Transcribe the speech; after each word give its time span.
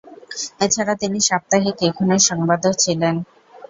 এছাড়া 0.65 0.93
তিনি 1.01 1.19
সাপ্তাহিক 1.27 1.77
‘এখন’ 1.87 2.07
এর 2.15 2.21
সম্পাদক 2.29 2.73
ছিলেন। 2.83 3.15